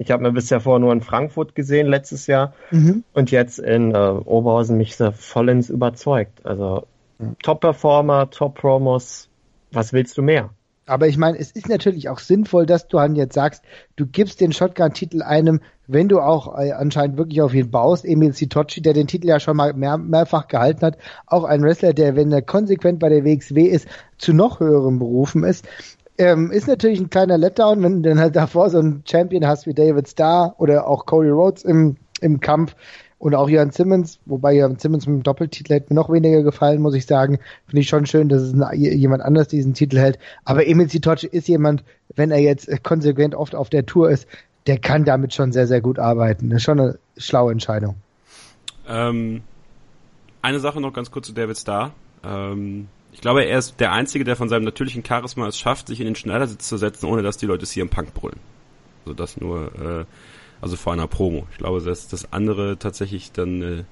[0.00, 3.04] ich habe mir bisher vorher nur in Frankfurt gesehen letztes Jahr mhm.
[3.12, 6.46] und jetzt in äh, Oberhausen mich so vollends überzeugt.
[6.46, 6.86] Also
[7.18, 7.36] mhm.
[7.42, 9.28] Top-Performer, Top-Promos,
[9.72, 10.48] was willst du mehr?
[10.86, 13.62] Aber ich meine, es ist natürlich auch sinnvoll, dass du dann jetzt sagst,
[13.96, 18.32] du gibst den Shotgun-Titel einem, wenn du auch äh, anscheinend wirklich auf ihn baust, Emil
[18.32, 22.16] Sitochi, der den Titel ja schon mal mehr, mehrfach gehalten hat, auch ein Wrestler, der,
[22.16, 23.86] wenn er konsequent bei der WXW ist,
[24.16, 25.68] zu noch höheren Berufen ist.
[26.20, 29.66] Ähm, ist natürlich ein kleiner Letdown, wenn du dann halt davor so einen Champion hast
[29.66, 32.76] wie David Starr oder auch Cody Rhodes im, im Kampf
[33.18, 36.82] und auch Jan Simmons, wobei Jan Simmons mit dem Doppeltitel hätte mir noch weniger gefallen,
[36.82, 37.38] muss ich sagen.
[37.64, 40.18] Finde ich schon schön, dass es jemand anders diesen Titel hält.
[40.44, 44.28] Aber Emil Sitoci ist jemand, wenn er jetzt konsequent oft auf der Tour ist,
[44.66, 46.50] der kann damit schon sehr, sehr gut arbeiten.
[46.50, 47.94] Das ist schon eine schlaue Entscheidung.
[48.86, 49.40] Ähm,
[50.42, 51.92] eine Sache noch ganz kurz zu David Starr.
[52.22, 56.00] Ähm, ich glaube, er ist der Einzige, der von seinem natürlichen Charisma es schafft, sich
[56.00, 58.38] in den Schneidersitz zu setzen, ohne dass die Leute hier im Punk brüllen.
[59.04, 60.04] Also das nur, äh,
[60.60, 61.46] also vor einer Promo.
[61.52, 63.84] Ich glaube, dass das andere tatsächlich dann, äh,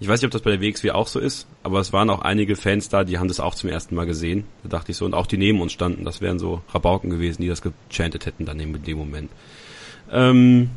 [0.00, 2.22] ich weiß nicht, ob das bei der WXW auch so ist, aber es waren auch
[2.22, 4.44] einige Fans da, die haben das auch zum ersten Mal gesehen.
[4.62, 7.42] Da dachte ich so, und auch die neben uns standen, das wären so Rabauken gewesen,
[7.42, 9.30] die das gechantet hätten dann in dem Moment.
[10.10, 10.70] Ähm,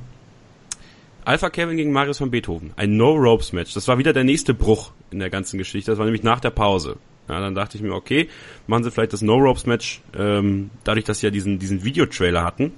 [1.26, 2.71] Alpha Kevin gegen Marius von Beethoven.
[2.78, 3.73] Ein No-Ropes-Match.
[3.73, 5.91] Das war wieder der nächste Bruch in der ganzen Geschichte.
[5.91, 6.97] Das war nämlich nach der Pause.
[7.30, 8.30] Ja, dann dachte ich mir, okay,
[8.68, 12.72] machen sie vielleicht das No-Ropes-Match, ähm, dadurch, dass sie ja diesen, diesen Videotrailer hatten,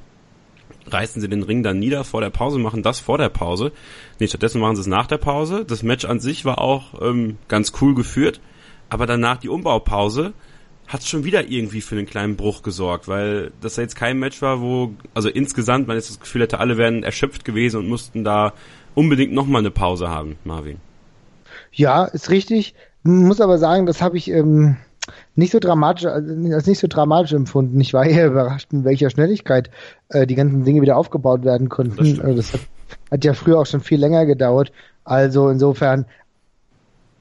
[0.88, 3.72] reißen sie den Ring dann nieder vor der Pause, machen das vor der Pause.
[4.20, 5.66] Nee, stattdessen machen sie es nach der Pause.
[5.66, 8.42] Das Match an sich war auch ähm, ganz cool geführt,
[8.90, 10.34] aber danach die Umbaupause
[10.88, 14.42] hat schon wieder irgendwie für einen kleinen Bruch gesorgt, weil das ja jetzt kein Match
[14.42, 18.24] war, wo, also insgesamt man jetzt das Gefühl hätte, alle wären erschöpft gewesen und mussten
[18.24, 18.54] da
[18.96, 20.78] unbedingt nochmal eine Pause haben, Marvin.
[21.72, 22.74] Ja, ist richtig.
[23.04, 24.78] Muss aber sagen, das habe ich ähm,
[25.36, 27.80] nicht so dramatisch, also als nicht so dramatisch empfunden.
[27.80, 29.70] Ich war eher überrascht, in welcher Schnelligkeit
[30.10, 31.98] äh, die ganzen Dinge wieder aufgebaut werden konnten.
[31.98, 32.62] Das, das hat,
[33.12, 34.72] hat ja früher auch schon viel länger gedauert.
[35.04, 36.06] Also insofern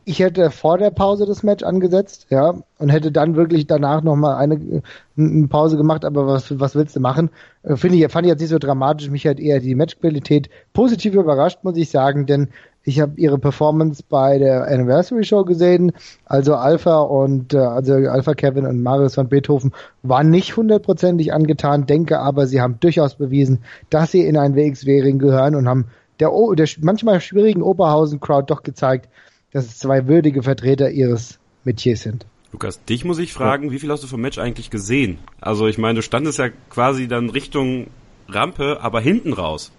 [0.08, 4.36] ich hätte vor der Pause das Match angesetzt, ja, und hätte dann wirklich danach nochmal
[4.36, 4.82] eine,
[5.18, 7.28] eine Pause gemacht, aber was, was willst du machen?
[7.62, 11.12] Äh, finde ich, fand ich jetzt nicht so dramatisch, mich hat eher die Matchqualität positiv
[11.12, 12.48] überrascht, muss ich sagen, denn
[12.88, 15.92] ich habe ihre Performance bei der Anniversary Show gesehen,
[16.24, 19.72] also Alpha und äh, also Alpha Kevin und Marius von Beethoven
[20.02, 23.58] waren nicht hundertprozentig angetan, denke aber, sie haben durchaus bewiesen,
[23.90, 29.10] dass sie in einen WXW-Ring gehören und haben der, der manchmal schwierigen Oberhausen-Crowd doch gezeigt,
[29.52, 32.24] dass es zwei würdige Vertreter ihres Metiers sind.
[32.52, 33.72] Lukas, dich muss ich fragen, ja.
[33.72, 35.18] wie viel hast du vom Match eigentlich gesehen?
[35.42, 37.88] Also ich meine, du standest ja quasi dann Richtung
[38.28, 39.72] Rampe, aber hinten raus.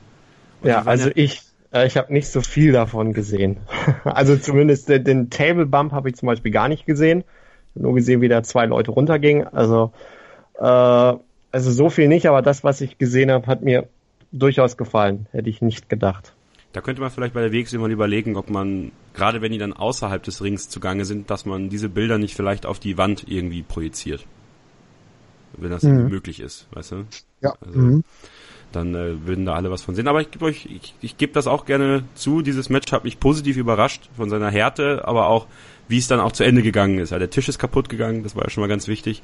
[0.61, 3.57] Und ja, also ja ich, ich habe nicht so viel davon gesehen.
[4.03, 7.23] also zumindest den, den Table Bump habe ich zum Beispiel gar nicht gesehen.
[7.75, 9.47] Nur gesehen, wie da zwei Leute runtergingen.
[9.47, 9.91] Also,
[10.57, 13.87] äh, also so viel nicht, aber das, was ich gesehen habe, hat mir
[14.31, 15.27] durchaus gefallen.
[15.31, 16.33] Hätte ich nicht gedacht.
[16.73, 19.73] Da könnte man vielleicht bei der WXW mal überlegen, ob man, gerade wenn die dann
[19.73, 23.63] außerhalb des Rings zugange sind, dass man diese Bilder nicht vielleicht auf die Wand irgendwie
[23.63, 24.25] projiziert.
[25.57, 26.09] Wenn das mhm.
[26.09, 27.05] möglich ist, weißt du?
[27.41, 27.53] Ja.
[27.65, 28.03] Also, mhm.
[28.71, 30.07] Dann äh, würden da alle was von sehen.
[30.07, 32.41] Aber ich gebe euch, ich, ich gebe das auch gerne zu.
[32.41, 35.47] Dieses Match hat mich positiv überrascht von seiner Härte, aber auch,
[35.87, 37.09] wie es dann auch zu Ende gegangen ist.
[37.09, 39.23] Ja, der Tisch ist kaputt gegangen, das war ja schon mal ganz wichtig.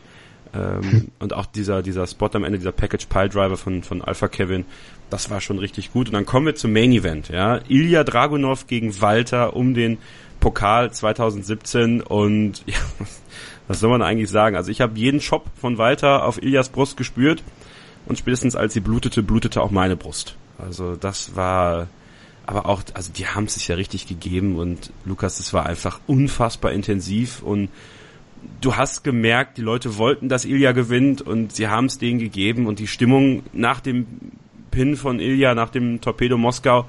[0.54, 4.28] Ähm, und auch dieser, dieser Spot am Ende, dieser Package Pile Driver von, von Alpha
[4.28, 4.66] Kevin,
[5.12, 6.08] das war schon richtig gut.
[6.08, 7.60] Und dann kommen wir zum Main Event, ja.
[7.68, 10.00] Ilya Dragunov gegen Walter um den
[10.40, 12.78] Pokal 2017 und ja,
[13.68, 14.56] was soll man eigentlich sagen?
[14.56, 17.44] Also ich habe jeden Shop von Walter auf Ilyas Brust gespürt
[18.06, 20.36] und spätestens als sie blutete, blutete auch meine Brust.
[20.58, 21.88] Also das war
[22.46, 26.00] aber auch, also die haben es sich ja richtig gegeben und Lukas, das war einfach
[26.08, 27.70] unfassbar intensiv und
[28.62, 32.68] du hast gemerkt, die Leute wollten, dass Ilya gewinnt und sie haben es denen gegeben
[32.68, 34.06] und die Stimmung nach dem
[34.70, 36.86] Pin von Ilya, nach dem Torpedo Moskau,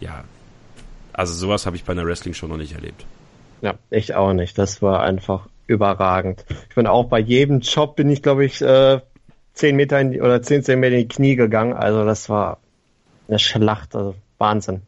[0.00, 0.24] ja,
[1.12, 3.06] also sowas habe ich bei einer Wrestling-Show noch nicht erlebt.
[3.62, 4.56] Ja, ich auch nicht.
[4.58, 6.44] Das war einfach überragend.
[6.68, 9.00] Ich bin auch bei jedem Job bin ich, glaube ich, äh,
[9.54, 11.72] 10 Meter in die, oder 10 Zentimeter in die Knie gegangen.
[11.72, 12.58] Also das war
[13.28, 14.82] eine Schlacht, also Wahnsinn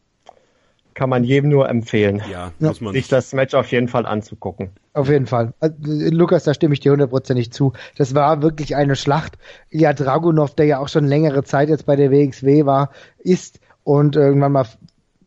[0.95, 4.71] kann man jedem nur empfehlen, ja, muss man sich das Match auf jeden Fall anzugucken.
[4.93, 5.55] Auf jeden Fall.
[5.61, 7.73] Also, Lukas, da stimme ich dir hundertprozentig zu.
[7.97, 9.39] Das war wirklich eine Schlacht.
[9.71, 14.17] Ilya Dragunov, der ja auch schon längere Zeit jetzt bei der WXW war, ist und
[14.17, 14.67] irgendwann mal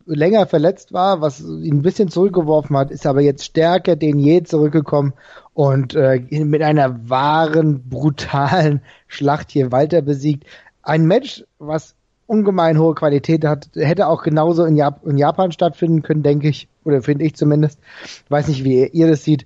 [0.05, 4.43] länger verletzt war, was ihn ein bisschen zurückgeworfen hat, ist aber jetzt stärker denn je
[4.43, 5.13] zurückgekommen
[5.53, 10.45] und äh, mit einer wahren, brutalen Schlacht hier Walter besiegt.
[10.83, 11.95] Ein Match, was
[12.27, 16.67] ungemein hohe Qualität hat, hätte auch genauso in, Jap in Japan stattfinden können, denke ich,
[16.83, 17.79] oder finde ich zumindest.
[18.29, 19.45] Weiß nicht, wie ihr das sieht.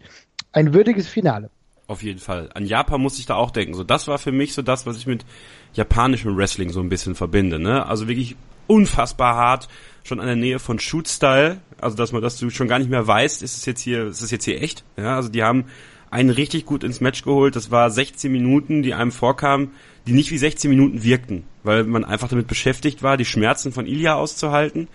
[0.51, 1.49] Ein würdiges Finale.
[1.87, 2.49] Auf jeden Fall.
[2.53, 3.73] An Japan muss ich da auch denken.
[3.73, 5.25] So, das war für mich so das, was ich mit
[5.73, 7.59] japanischem Wrestling so ein bisschen verbinde.
[7.59, 7.85] Ne?
[7.85, 8.35] Also wirklich
[8.67, 9.67] unfassbar hart,
[10.03, 11.59] schon an der Nähe von Shoot-Style.
[11.79, 14.21] Also dass man, dass du schon gar nicht mehr weißt, ist es jetzt hier, ist
[14.21, 14.83] es jetzt hier echt?
[14.97, 15.65] Ja, also die haben
[16.11, 17.55] einen richtig gut ins Match geholt.
[17.55, 19.71] Das war 16 Minuten, die einem vorkamen,
[20.07, 23.85] die nicht wie 16 Minuten wirkten, weil man einfach damit beschäftigt war, die Schmerzen von
[23.85, 24.87] Ilya auszuhalten,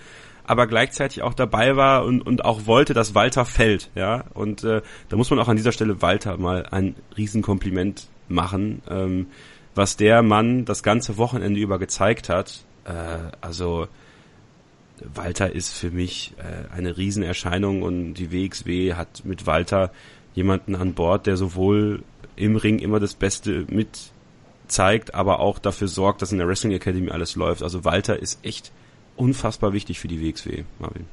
[0.44, 4.24] aber gleichzeitig auch dabei war und, und auch wollte, dass Walter fällt, ja.
[4.34, 9.26] Und äh, da muss man auch an dieser Stelle Walter mal ein Riesenkompliment machen, ähm,
[9.74, 12.64] was der Mann das ganze Wochenende über gezeigt hat.
[12.84, 12.92] Äh,
[13.40, 13.88] also
[15.00, 19.90] Walter ist für mich äh, eine Riesenerscheinung und die WXW hat mit Walter
[20.34, 22.02] jemanden an Bord, der sowohl
[22.36, 24.12] im Ring immer das Beste mit
[24.66, 27.62] zeigt, aber auch dafür sorgt, dass in der Wrestling Academy alles läuft.
[27.62, 28.72] Also Walter ist echt
[29.16, 31.06] unfassbar wichtig für die WXW, Marvin.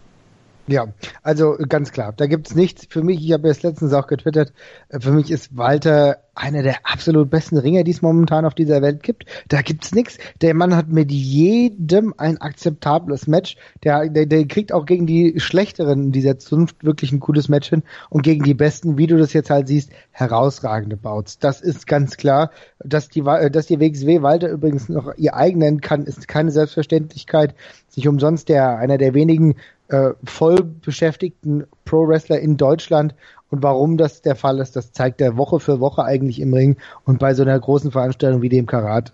[0.68, 0.88] Ja,
[1.24, 2.86] also ganz klar, da gibt's nichts.
[2.90, 4.54] Für mich, ich habe es letztens auch getwittert,
[4.90, 8.82] äh, für mich ist Walter einer der absolut besten Ringer, die es momentan auf dieser
[8.82, 9.26] Welt gibt.
[9.50, 10.18] Da gibt's nichts.
[10.42, 13.58] Der Mann hat mit jedem ein akzeptables Match.
[13.84, 17.84] Der, der, der kriegt auch gegen die Schlechteren dieser Zunft wirklich ein cooles Match hin
[18.10, 21.38] und gegen die Besten, wie du das jetzt halt siehst, herausragende Bouts.
[21.40, 22.52] Das ist ganz klar.
[22.80, 27.56] Dass die, dass die WXW Walter übrigens noch ihr eigen nennen kann, ist keine Selbstverständlichkeit.
[27.92, 29.56] Sich umsonst der, einer der wenigen
[29.90, 33.14] äh, voll beschäftigten Pro-Wrestler in Deutschland.
[33.50, 36.78] Und warum das der Fall ist, das zeigt er Woche für Woche eigentlich im Ring
[37.06, 39.12] und bei so einer großen Veranstaltung wie dem Karat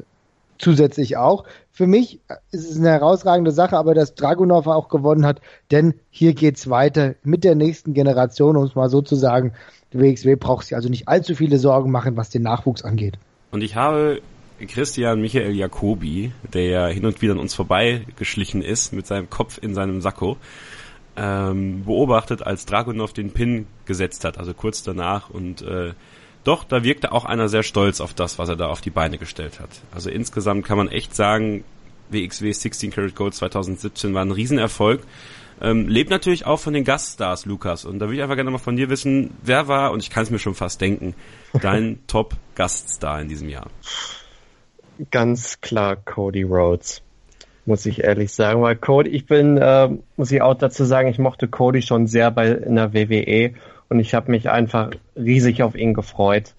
[0.60, 1.44] zusätzlich auch.
[1.72, 2.20] Für mich
[2.52, 7.16] ist es eine herausragende Sache, aber dass Dragunov auch gewonnen hat, denn hier geht's weiter
[7.24, 9.54] mit der nächsten Generation, um es mal so zu sagen.
[9.94, 13.18] Die WXW braucht sich also nicht allzu viele Sorgen machen, was den Nachwuchs angeht.
[13.52, 14.22] Und ich habe
[14.65, 19.60] Christian Michael Jacobi, der ja hin und wieder an uns vorbeigeschlichen ist mit seinem Kopf
[19.62, 20.38] in seinem Sakko,
[21.15, 25.30] ähm, beobachtet, als Dragunov den Pin gesetzt hat, also kurz danach.
[25.30, 25.93] Und äh,
[26.43, 29.17] doch, da wirkte auch einer sehr stolz auf das, was er da auf die Beine
[29.17, 29.70] gestellt hat.
[29.91, 31.63] Also insgesamt kann man echt sagen,
[32.10, 35.02] WXW 16 Karat Gold 2017 war ein Riesenerfolg.
[35.60, 37.84] Ähm, lebt natürlich auch von den Gaststars, Lukas.
[37.84, 40.24] Und da würde ich einfach gerne mal von dir wissen, wer war, und ich kann
[40.24, 41.15] es mir schon fast denken,
[41.60, 43.67] dein Top-Gaststar in diesem Jahr?
[45.12, 47.02] Ganz klar Cody Rhodes,
[47.66, 48.62] muss ich ehrlich sagen.
[48.62, 52.32] Weil Cody, ich bin, äh, muss ich auch dazu sagen, ich mochte Cody schon sehr
[52.32, 53.54] bei in der WWE
[53.90, 56.56] und ich habe mich einfach riesig auf ihn gefreut.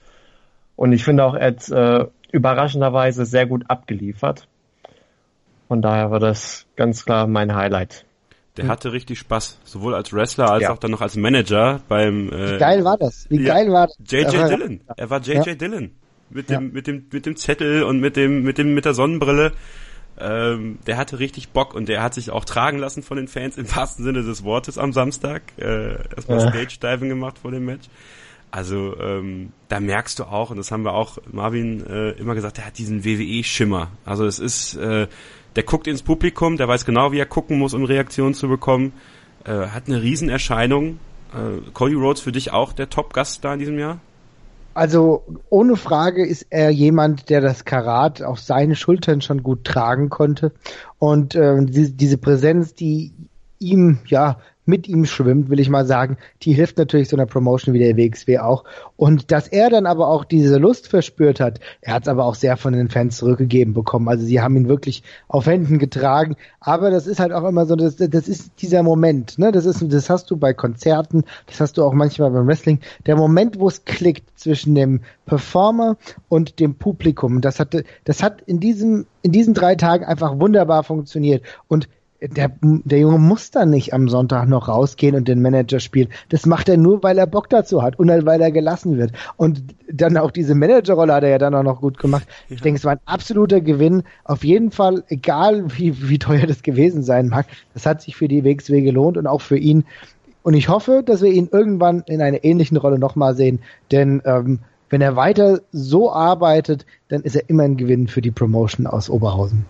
[0.77, 4.48] Und ich finde auch, er hat äh, überraschenderweise sehr gut abgeliefert.
[5.66, 8.05] Von daher war das ganz klar mein Highlight.
[8.57, 10.72] Der hatte richtig Spaß, sowohl als Wrestler als ja.
[10.72, 12.33] auch dann noch als Manager beim.
[12.33, 13.27] Äh, Wie geil war das?
[13.29, 13.96] Wie ja, geil war das?
[14.11, 14.81] JJ Dillon.
[14.96, 15.55] Er war JJ ja.
[15.55, 15.92] Dillon
[16.30, 16.60] mit dem, ja.
[16.60, 19.52] mit dem, mit dem Zettel und mit dem, mit dem, mit der Sonnenbrille.
[20.20, 23.56] Ähm, der hatte richtig Bock und der hat sich auch tragen lassen von den Fans
[23.56, 25.42] im wahrsten Sinne des Wortes am Samstag.
[25.58, 26.48] Äh, erstmal ja.
[26.48, 27.88] Stage Diving gemacht vor dem Match.
[28.50, 32.56] Also ähm, da merkst du auch, und das haben wir auch Marvin äh, immer gesagt,
[32.56, 33.90] der hat diesen WWE-Schimmer.
[34.04, 35.06] Also es ist, äh,
[35.54, 38.92] der guckt ins Publikum, der weiß genau, wie er gucken muss, um Reaktionen zu bekommen.
[39.44, 40.98] Äh, hat eine Riesenerscheinung.
[41.34, 44.00] Äh, Cody Rhodes für dich auch der Top-Gast da in diesem Jahr?
[44.74, 50.09] Also ohne Frage ist er jemand, der das Karat auf seinen Schultern schon gut tragen
[50.09, 50.52] konnte.
[50.98, 53.12] Und äh, die, diese Präsenz, die
[53.59, 57.74] ihm ja mit ihm schwimmt, will ich mal sagen, die hilft natürlich so einer Promotion
[57.74, 58.64] wie der WXW auch.
[58.96, 62.35] Und dass er dann aber auch diese Lust verspürt hat, er hat es aber auch
[62.35, 64.09] sehr von den Fans zurückgegeben bekommen.
[64.09, 66.37] Also sie haben ihn wirklich auf Händen getragen.
[66.61, 69.52] Aber das ist halt auch immer so, das, das ist dieser Moment, ne?
[69.52, 72.81] Das ist, das hast du bei Konzerten, das hast du auch manchmal beim Wrestling.
[73.07, 75.96] Der Moment, wo es klickt zwischen dem Performer
[76.28, 77.40] und dem Publikum.
[77.40, 81.42] Das hat, das hat in diesem, in diesen drei Tagen einfach wunderbar funktioniert.
[81.68, 81.88] Und
[82.20, 86.09] der, der Junge muss dann nicht am Sonntag noch rausgehen und den Manager spielen.
[86.31, 89.12] Das macht er nur, weil er Bock dazu hat und weil er gelassen wird.
[89.37, 92.26] Und dann auch diese Managerrolle hat er ja dann auch noch gut gemacht.
[92.48, 92.57] Ja.
[92.57, 94.02] Ich denke, es war ein absoluter Gewinn.
[94.24, 98.26] Auf jeden Fall, egal wie, wie teuer das gewesen sein mag, das hat sich für
[98.26, 99.85] die WXW gelohnt und auch für ihn.
[100.42, 103.61] Und ich hoffe, dass wir ihn irgendwann in einer ähnlichen Rolle nochmal sehen,
[103.92, 108.31] denn ähm, wenn er weiter so arbeitet, dann ist er immer ein Gewinn für die
[108.31, 109.66] Promotion aus Oberhausen.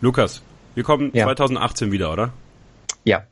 [0.00, 0.42] Lukas,
[0.74, 1.24] wir kommen ja.
[1.24, 2.32] 2018 wieder, oder?
[3.04, 3.24] Ja,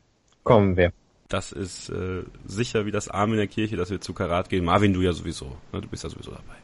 [0.43, 0.91] kommen wir.
[1.29, 4.65] Das ist äh, sicher wie das Arm in der Kirche, dass wir zu Karat gehen.
[4.65, 5.57] Marvin, du ja sowieso.
[5.71, 5.81] Ne?
[5.81, 6.55] Du bist ja sowieso dabei.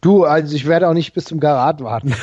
[0.00, 2.08] Du, also ich werde auch nicht bis zum Karat warten.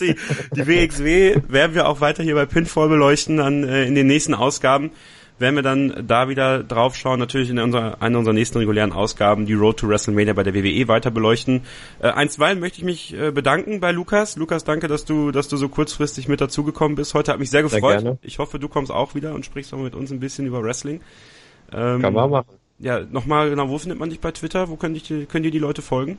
[0.00, 0.14] die,
[0.54, 4.34] die WXW werden wir auch weiter hier bei Pinfall beleuchten, dann äh, in den nächsten
[4.34, 4.92] Ausgaben
[5.40, 9.46] werden wir dann da wieder drauf schauen, natürlich in unserer, einer unserer nächsten regulären Ausgaben
[9.46, 11.62] die Road to WrestleMania bei der WWE weiter beleuchten.
[12.00, 14.36] Äh, einstweilen möchte ich mich äh, bedanken bei Lukas.
[14.36, 17.14] Lukas, danke, dass du, dass du so kurzfristig mit dazugekommen bist.
[17.14, 18.00] Heute hat mich sehr gefreut.
[18.00, 20.62] Sehr ich hoffe, du kommst auch wieder und sprichst auch mit uns ein bisschen über
[20.62, 21.00] Wrestling.
[21.72, 22.56] Ähm, Kann man machen.
[22.78, 24.68] Ja, nochmal genau, wo findet man dich bei Twitter?
[24.68, 26.18] Wo können, dich, können dir die Leute folgen?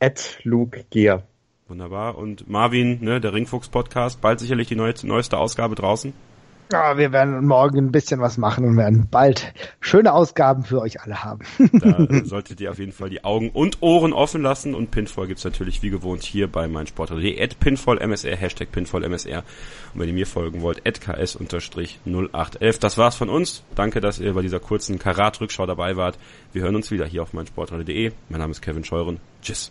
[0.00, 1.22] At Luke Gear.
[1.68, 2.16] Wunderbar.
[2.16, 6.12] Und Marvin, ne, der Ringfuchs Podcast, bald sicherlich die neue, neueste Ausgabe draußen.
[6.72, 11.00] Ja, wir werden morgen ein bisschen was machen und werden bald schöne Ausgaben für euch
[11.00, 11.44] alle haben.
[11.72, 15.44] da solltet ihr auf jeden Fall die Augen und Ohren offen lassen und Pinfall gibt's
[15.44, 19.44] natürlich wie gewohnt hier bei meinsportradio.de at pinfallmsr, Hashtag pinfallmsr
[19.94, 22.80] und wenn ihr mir folgen wollt, at ks-0811.
[22.80, 23.62] Das war's von uns.
[23.74, 26.18] Danke, dass ihr bei dieser kurzen Karat-Rückschau dabei wart.
[26.52, 28.12] Wir hören uns wieder hier auf meinsportradio.de.
[28.28, 29.20] Mein Name ist Kevin Scheuren.
[29.40, 29.70] Tschüss.